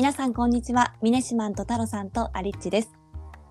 [0.00, 0.94] 皆さんこんにちは。
[1.02, 2.90] ミネシマンと太郎さんとアリッチです。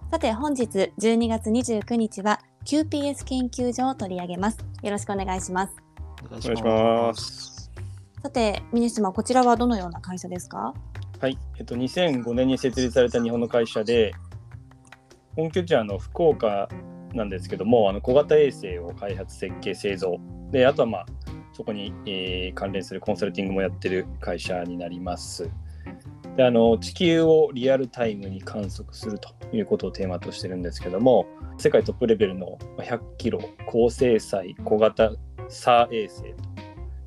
[0.09, 4.57] さて本日12月29日は QPS 研究所を取り上げます。
[4.81, 5.73] よろしくお願いします。
[6.25, 7.71] お願いします。
[8.23, 10.73] さてミネシマンこちらはどのような会社ですか？
[11.21, 14.15] はい、えっと、2005年に設立された日本の会社で、
[15.35, 16.67] 本拠地はあの福岡
[17.13, 20.17] なんですけども、あの小型衛星を開発、設計、製造、
[20.49, 21.05] であとは、まあ、
[21.53, 25.47] そこに、えー関連するコンサルティングもやってる会社になります。
[26.39, 31.25] であの地球をリアルタイムに観測するということをテーマとしてるんですけども、
[31.57, 35.11] 世界トップレベルの100キロ高精細小型
[35.49, 36.21] SAR 衛星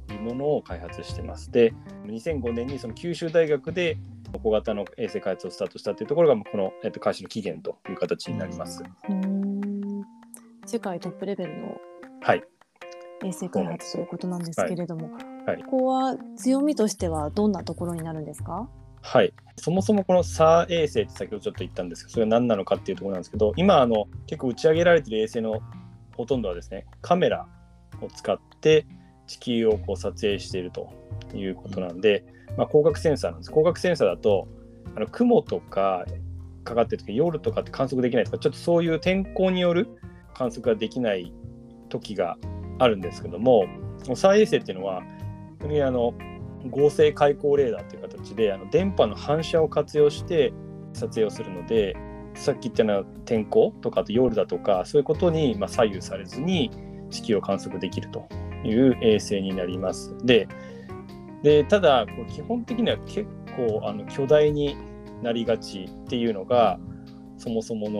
[0.07, 1.51] というものを開発してます。
[1.51, 1.73] で、
[2.05, 3.97] 2005年にその九州大学で
[4.43, 8.83] 小型の衛星開発をスタートしたというところがまあこの、えっと、会社の起源という形になります。
[10.67, 11.79] 世界トップレベルの
[12.21, 12.43] はい。
[13.25, 15.23] 衛星開発ということなんですけれども、はいはい
[15.65, 18.69] ここは強みとしてはどんなところになるんですか？
[19.03, 19.33] はい。
[19.57, 25.61] そもそもこの SAR 衛星って先ほどちょっと言ったんですけど、それは何なのかっていうところなんですけど、今あの結構打ち上げられてる衛星の
[26.17, 27.47] ほとんどはですね、カメラ
[28.01, 28.87] を使って
[29.27, 30.89] 地球をこう撮影していると
[31.35, 32.25] いうことなんで、
[32.57, 33.51] まあ、光学センサーなんです。
[33.51, 34.49] 光学センサーだと、
[34.97, 36.05] あの雲とか
[36.65, 39.89] かかってる時夜とかって観測できないとか、ちょっとそういう天候による
[40.35, 41.33] 観測ができない
[41.89, 42.37] 時が
[42.79, 43.67] あるんですけども、
[44.05, 46.15] SAR 衛星っていうのは、本当にあの
[46.71, 50.53] 合成開口レーダーという形であの電波の反射を活用して
[50.93, 51.97] 撮影をするので
[52.35, 56.71] さっき言ったような天候とかあと夜だとかそういうことにまあ左右されずに
[57.11, 58.27] 地球を観測できると
[58.65, 60.17] いう衛星になります。
[60.25, 60.49] で
[61.43, 63.27] でただこう基本的には結
[63.57, 64.77] 構あの巨大に
[65.23, 66.79] なりがちっていうのが
[67.37, 67.99] そもそもの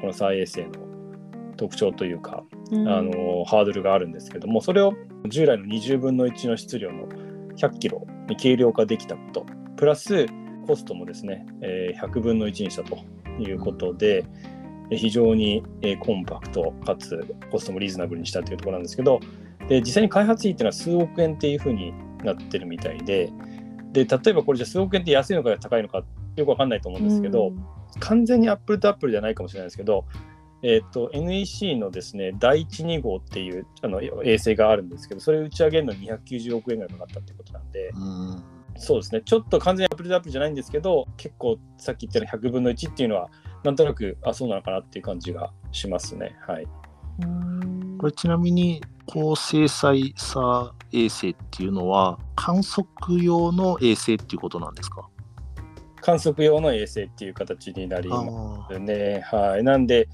[0.00, 0.92] この SAR 衛星の
[1.56, 4.94] 特徴というかあのハードルがあるんですけどもそれを
[5.28, 7.06] 従来の20分の1の質量の
[7.56, 8.01] 100キロに
[8.36, 9.46] 軽量化できたこと。
[9.76, 10.26] プラス
[10.66, 12.98] コストもですね、えー100分の1にしたと
[13.38, 14.24] いうことで、
[14.90, 19.20] えー非常に、えーコンパクトかつコストもリーズナブルにしたというところなんですけど
[19.68, 21.94] で実際に開発費っていうのは数億円っていうふうに
[22.24, 23.32] なってるみたいで
[23.92, 26.02] で例えばこれじゃあ数億円って安いのか高いのか
[26.36, 27.52] よくわかんないと思うんですけど、
[28.00, 30.06] 完全にアップルとアップルじゃないかもしれないですけど、
[30.62, 38.42] えっと NEC のですね第1、2号っていうあの衛星があるんですけど、それを打ち上げるのに290億円ぐらいかかったってことなんで、うん
[38.76, 43.28] そうですね、ちょっと完全にアップルとアップルじゃないんですけど、結構さっき言ったように100分の1っていうのは、
[43.64, 46.36] なんとなく、あ、そうなのかなっていう感じがしますね。
[46.46, 46.66] はい。
[47.22, 55.08] うんこれちなみに高精細さ衛星っていうのは観測用の衛星っていうことなんですか？
[56.02, 59.22] 観測用の衛星っていう形になりあますね。
[59.30, 59.62] はい。
[59.64, 60.08] なんで、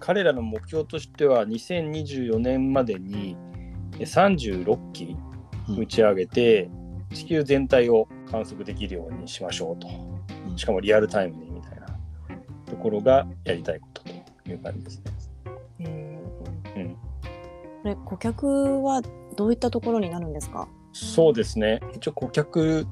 [0.00, 3.36] 彼らの目標としては、2024年までに
[3.98, 5.16] え36機
[5.68, 6.68] うん打ち上げて、
[7.12, 9.86] 地球全体を観測できるようにしましょうと。
[9.86, 9.90] う
[10.52, 11.86] んしかもリアルタイムにみたいな
[12.66, 14.10] ところがやりたいことと
[14.50, 15.02] いう感じです
[15.78, 16.96] ね。
[17.82, 19.02] これ顧客は
[19.36, 20.68] どういったところになるんですか？
[20.92, 21.80] そうですね。
[21.94, 22.86] 一応顧客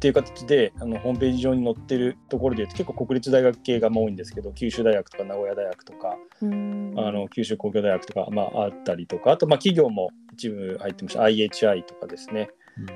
[0.00, 6.94] っていう形であのホームページ上に載ってるところで言うと結構国立大学系がまあ多いんですけど九州大学とか名古屋大学とか、うん。
[6.96, 11.20] あの九州工業大学とか、まあ、あったりとかあとまあ企業も一部入ってました。
[11.24, 12.48] IHI とかですね。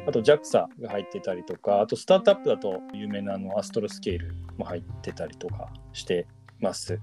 [0.08, 6.26] あと JAXA が入ってたりとかあとスタートアップだと有名なあのアストロスケールも入ってたりとかして
[6.58, 6.98] ます。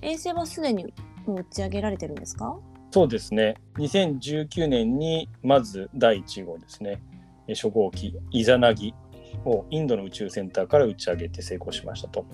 [0.00, 0.86] 衛星はすでに
[1.26, 2.58] もう打ち上げられてるんですか？
[2.92, 3.56] そうですね。
[3.76, 7.02] 2019年にまず第1号ですね。
[7.12, 7.15] え
[7.54, 8.94] 初号機イザナギ
[9.44, 12.26] をインドの宇宙センターから打ち上げて成功しましたと。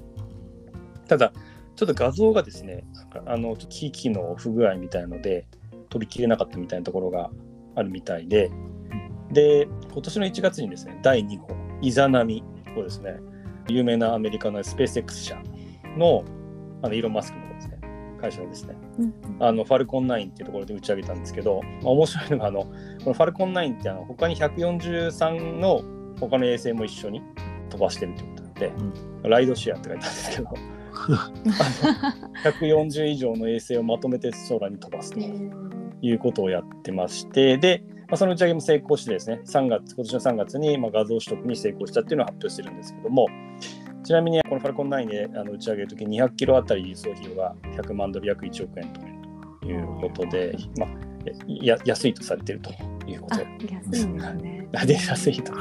[1.09, 1.33] ただ
[1.77, 2.84] ちょっと画像がですね
[3.27, 5.47] あの機器の不具合みたいので
[5.89, 7.31] 飛び切れなかったみたいなところが
[7.75, 8.51] あるみたいで
[9.31, 11.49] で今年の1月にですね第2号
[11.81, 12.45] イザナミ
[12.77, 13.17] をですね
[13.69, 15.43] 有名なアメリカのスペース X 社
[15.97, 16.25] の
[16.83, 17.72] あのイーロン・マスクのですね
[18.22, 18.77] 会社のですね。
[19.41, 22.71] あのファルコン9っていうところで打ち上げたんですけど、まあ、面白いのがあのこ
[23.07, 25.83] のファルコン9ってあの他に143の
[26.21, 27.21] 他の衛星も一緒に
[27.69, 30.54] 飛ばしてるってことなんで、ライドシェアって書いてあるんですけどあ
[32.45, 43.27] の140以上の衛星をまとめて空に飛ばすということをやってましてで、まあ、その打ち上げも成功してですね3月今年の3月にまあ画像取得に成功したっていうのを発表してるんですけども
[44.04, 48.93] ちなみにこのファルコン9であの打ち上げるとき200キロあたり輸送費用が100万ドル約1億円
[49.60, 50.89] ということで、まあ、
[51.47, 52.71] や安いとされていると
[53.07, 55.53] いうこあと安いんですね で安いと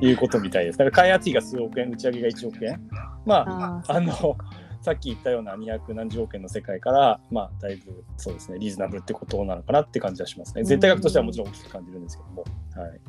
[0.00, 0.78] いうことみたいです。
[0.78, 2.88] だから開発費が数億円、打ち上げが1億円。
[3.26, 4.36] まあ、あの、
[4.80, 10.64] さっき言ったような200何十億円の世界から、まあ、だいぶそうですね、リーズナブルってことなのかなって感じはしますね。
[10.64, 12.44] 絶対額としてはもちろん大きく感じるんですけども。
[12.74, 13.00] はい。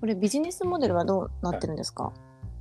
[0.00, 2.12] これビジネスモデルはどうなってるんですか、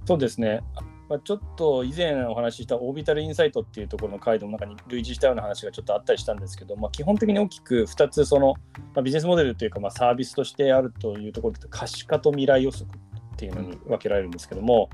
[0.08, 0.62] そうですね。
[1.10, 8.54] まあ、ちょっと以前お話ししたオービタルインサイトっていうところの回の中に類似したような話がちょっとあったりしたんですけど、まあ、基本的に大きく2つその、
[8.94, 14.90] まあ、ビジネスモデルというかまあサービスとしてあるというところで可視化と未来予測っていうのに分けられるんですけども、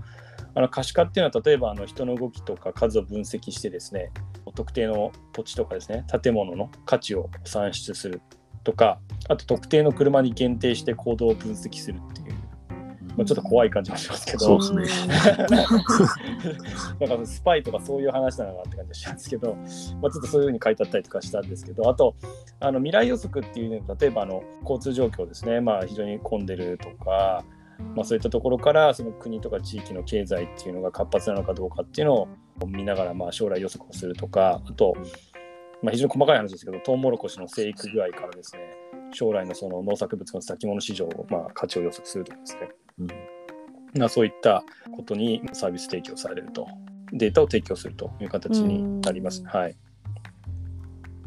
[0.55, 4.11] あの可視化っていうのは例えばあの人の動きとか数を分析してですね
[4.55, 8.21] 特定の土地とかですね建物の価値を算出する
[8.63, 8.99] とか
[9.29, 12.35] あと特定の車に限定して行動を分析するっていう、
[13.15, 14.61] まあ、ちょっと怖い感じもしますけど。
[14.61, 15.15] そうですね。
[17.07, 19.55] なんかスパイとかそういう話なのかなって感じがしたんですけど、
[20.01, 22.15] まあ、ちょっとそういうふうに書いてあったりとかしたんですけどあと
[22.59, 27.43] あの未来予測っていうの例えばあの交通状況ですね、まあ、非常に混んでるとか
[27.95, 32.27] まあ、そういったところからその国とか地域の経済っていうのが活発なのかどうかっていうのを
[32.67, 34.95] 見ながらまあ将来予測をするとかあと、
[35.81, 38.61] まあ、非常に細かい話ですけどトウモロコシの生育具合からですね
[39.11, 43.07] 将来のその農作物の先物市場をまあ価値を予測するとかですね、うん。
[43.97, 44.63] まあ、そういった
[44.95, 46.67] ことにサービス提供されると。
[47.15, 49.43] データを提供するという形になります。
[49.45, 49.77] はい、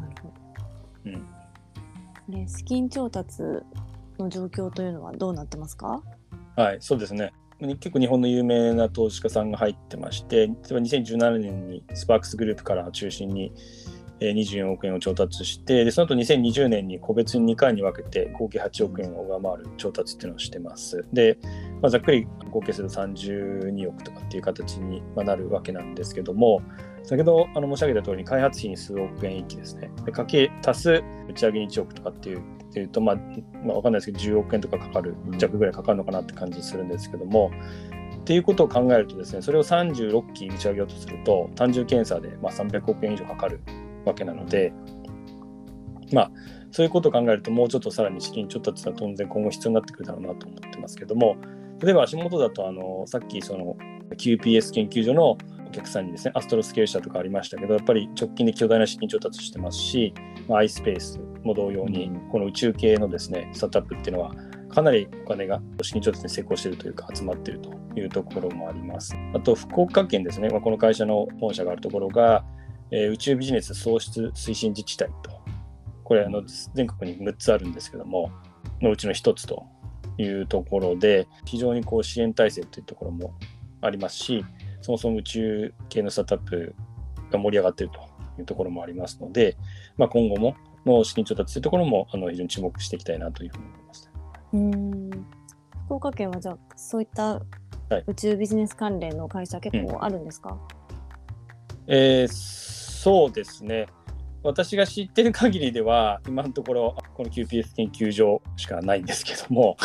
[0.00, 0.34] なるほど、
[1.04, 1.12] うん。
[2.34, 3.40] ね、資金調達
[4.18, 6.02] の状況というのはどうなってますか？
[6.56, 7.32] はい、そうですね。
[7.60, 13.52] 結構日本の有名な投資家さんが入ってまして、例えば2017年にスパークスグループから中心に
[14.20, 21.04] 24億円を調達して、でその後2020年に個別に2回に分けて合計8億円を上回る調達っていうのをしてます。
[21.12, 21.38] で、
[21.82, 26.62] まあ、ざっくり合計すると32億とかっていう形になるわけなんですけども、
[27.02, 29.90] 先ほどあの申し上げた通りに開発費に数億円域ですね。
[30.04, 33.16] でかけ足す打ち上げに1億とかっていうっていうと、まあ、
[33.64, 37.50] まあ、わかんないですけど、10億円とかかかる、弱ぐらいかかるのかなって感じするんですけども、
[38.16, 43.60] っていうことを考えるとですね、それを36機打ち上げようとすると、単純検査でまあ300億円以上かかる
[44.06, 44.72] わけなので、
[46.12, 46.30] まあ、
[46.70, 51.36] そういうことを考えると、もうちょっとさらに資金調達は当然今後必要になってくるだろうなと思ってますけども、
[51.80, 53.76] 例えば足元だと、あのさっきその
[54.16, 55.36] QPS 研究所の
[55.66, 60.14] お客さんにですね、アストロスケール社とかありましたけど、やっぱり直近で巨大な資金調達してますし、
[60.48, 64.34] まあ、iSpace も同様に、この宇宙系のですね、スタートアップっていうのは、
[64.68, 69.14] かなりお金が資金調達に成功しているというか、集まっているというところもあります。
[69.34, 72.44] あと、福岡県ですね、まあ、この会社の本社があるところが、
[72.90, 75.40] えー、宇宙ビジネス創出推進自治体と、
[76.04, 76.42] これあの、
[76.74, 78.30] 全国に6つあるんですけども、
[78.80, 79.64] のうちの1つと
[80.18, 83.34] いうところで、非常にこう支援体制というところも
[83.80, 84.44] ありますし、
[84.80, 86.74] そもそも宇宙系のスタートアップ
[87.30, 88.00] が盛り上がっていると
[88.40, 89.56] いうところもありますので、
[89.96, 90.56] まあ、今後も
[90.86, 94.10] の資金調達というところもあの非常に注目していきたいなというふうに思います。
[94.52, 95.10] うん。
[95.86, 97.42] 福岡県はじゃあそういった
[98.06, 100.50] 宇宙ビジネス関連の会社結構あるんですか、
[100.90, 100.95] うん、
[101.86, 103.86] えー、そうですね。
[104.42, 109.76] 私が知ってる限りでは今のところこの QPS 研究所しかないんですけども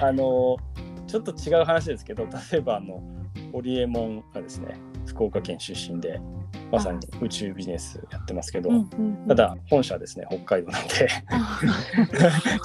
[0.00, 0.56] あの
[1.08, 3.02] ちょっと違う話ですけど例えばあの
[3.50, 4.76] ホリエモンがですね
[5.06, 6.20] 福岡県出身で
[6.72, 8.70] まさに宇宙ビジネスやってますけど、
[9.28, 11.08] ただ本社はですね北海道なんで。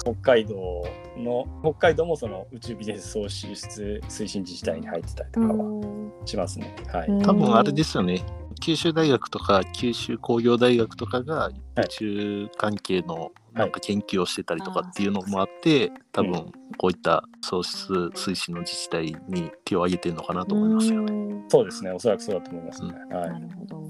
[0.00, 0.82] 北海道
[1.18, 6.74] の北海道もその宇宙ビジネス創出推進自治体に入ってたりとかはしますね。
[6.90, 8.24] はい、多分あれですよね。
[8.60, 11.52] 九州大学とか九州工業大学とかが宇
[11.88, 16.32] 宙関係のなんか研究をしてたりとかっていうのもあって、はい、多分
[16.76, 21.44] こういった創出推進の自治体に手を挙げてるのかなと思いますよね。
[21.48, 22.94] そうですね、おそらくそうだと思いますね。
[23.10, 23.88] うん、はい、なるほど。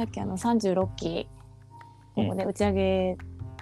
[0.00, 1.28] さっきあの36機
[2.14, 3.16] ここで打ち上げ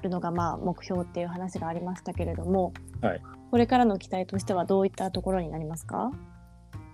[0.05, 6.13] るのがまあ目標っていう話がありましたけれども、はい、これからの期待としてはどういったところになりますか？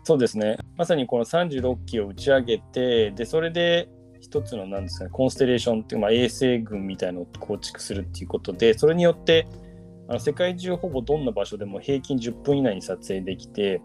[0.02, 0.56] そうですね。
[0.78, 3.90] まさにこの36機を打ち上げてでそれで
[4.22, 9.46] 一つのなんですかねコンステレーションっていう、まあ、衛星群みたいのを構築するっていうことでそれによって
[10.08, 13.82] あの世界中ほぼどんな場所でも平均10分以内に撮影できて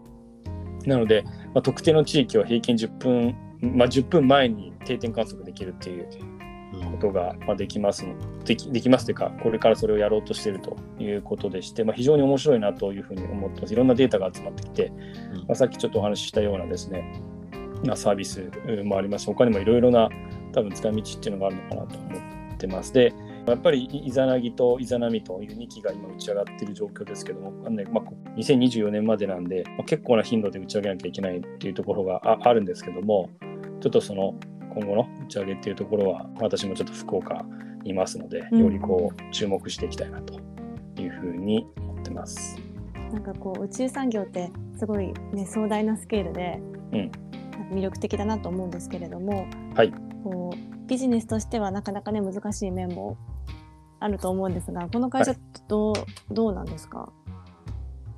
[0.86, 6.08] なので、まあ、特定の地域は平均10分、まあ、10分前に定点観測できるっていう
[6.92, 13.72] ことが、まあ、できますのできできますというかこれからそれをやろうとしているということでして、まあ、非常に面白いなというふうに思ってます。
[13.72, 14.92] いろんなデータが集まってきて、
[15.48, 17.20] まあ、さっきちょっとお話ししたようなですね
[17.84, 18.50] なサービス
[18.84, 20.08] もあります他にもいろいろな
[20.52, 22.18] 多分使い道っていうのがあるのかなと思
[22.54, 22.92] ってます。
[22.92, 23.12] で
[23.46, 28.04] やっぱりイザナギとイザナミという2機が今打ち上がっている状況ですけども、ねまあ、
[28.36, 33.30] 2024年までなんで、まあ、結構な頻度で打ち上げなきゃいけないっていうところがああるんですけども
[33.80, 34.34] ちょっとその
[34.74, 37.44] 今後の打ち上げっていうところは私もちょっと福岡
[37.82, 40.40] にいますので、よりこう注目していきたいなと
[41.00, 42.58] いうふうに思ってます。
[43.12, 46.60] なんかこう宇宙産業ってすごい、ね、壮大なスケールで、
[46.92, 47.10] うん、
[47.76, 53.16] 魅力的だなと思うんですけれども、はい、こうビジネスとしてはなかなかね難しい面も
[53.98, 55.34] あると思うんですがこの会社
[55.66, 57.12] どうはい、どうなんですか？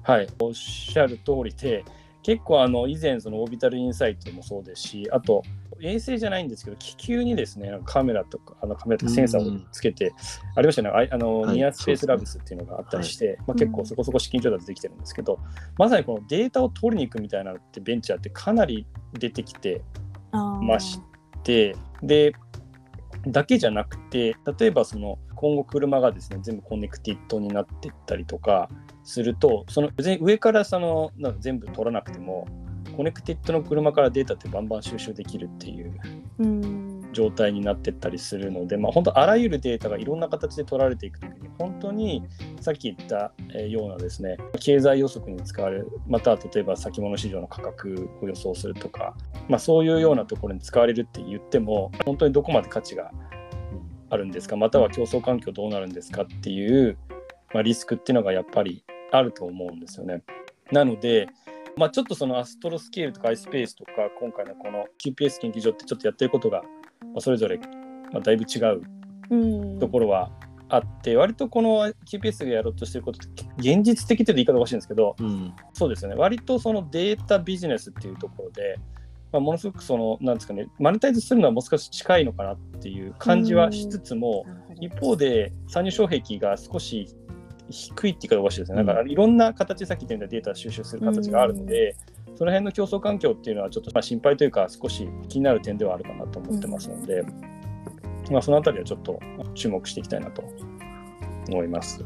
[0.02, 0.26] はい。
[0.40, 1.84] おっしゃる通りで
[2.22, 5.42] 結構あの以前その Orbital Insight もそうですしあと
[5.80, 10.14] 衛星じゃないんですけど気球にですねカメラとかあのカメラとかセンサーをつけて、
[10.54, 10.90] ありましたね。
[10.90, 15.40] あの、はい、 Near Space Labs っていうのがあったりして、はい、まあ、結構そこそこ資金調達できてるんですけど、
[15.78, 18.86] まさにこのデータを取りに行くみたいなのってベンチャーってかなり
[19.18, 19.82] 出てきて
[20.32, 21.00] まし
[21.42, 22.32] てで
[23.26, 28.68] だけじゃなくて例えばその今後車がですね全部コネクティッドになっていったりとか
[29.02, 32.46] するとその上からそのなんか全部取らなくても
[32.96, 36.00] コネクティッドの車からデータってバンバン収集できるっていう
[37.12, 42.22] 状態になってったりするので、まあ、本当あらゆるデータがいろんな形で取られていくときに本当に
[42.60, 49.16] さっき言ったようなですね経済予測に使われるまたは例えば先物市場の価格を予想するとか、
[49.48, 53.10] まあ、そういうようなところに使われるって言っても本当にどこまで価値が
[54.12, 54.56] あるんですか？
[54.56, 56.98] または競争環境どうなるんですかっていう、
[57.54, 60.22] まあ、リスクっていうのがやっぱりあると思うんですよね。
[60.70, 61.28] なので、
[61.76, 66.62] まあ、ちょっとそのアストロスケールとか iSpace とか今回のこの QPS 研究所ってちょっとやってることが、
[67.00, 67.58] まあ、それぞれ、
[68.12, 70.30] まあ、だいぶ違うところは
[70.68, 76.16] あって、割とこの QPS がやろうとしてることって現実的という言い方が欲しいんですけど、うん、そうですよね。
[76.16, 78.78] 割とそのデータビジネスっていうところで、
[79.32, 84.44] まあ、ものすごくそのなんですかねマネタイズするのはもう少し近いのかなっていう感じはしつつも、
[84.80, 87.08] 一方で参入障壁が少し
[87.70, 88.84] 低いって言い方おかしいですね。
[88.84, 91.96] だからいろんな形、さっき言ったデータ収集する形があるので、
[92.36, 97.22] その辺の競争環境っていうのはちょっとまあ心配というか少し気になる点ではあるかなと思ってますので、
[98.30, 99.18] まあ、そのあたりはちょっと
[99.54, 100.42] 注目していきたいなと
[101.50, 101.98] 思います。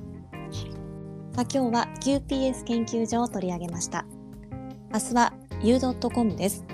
[1.33, 4.07] さあ今日は QPS 研究所を取り上げました。
[4.93, 6.65] 明日は u.com です。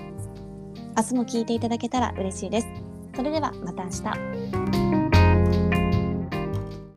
[0.95, 2.67] 明日も聞いていただけたら嬉しいです。
[3.15, 4.62] それではまた明日。